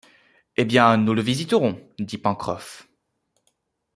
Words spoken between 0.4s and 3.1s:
Eh bien, nous le visiterons, dit Pencroff.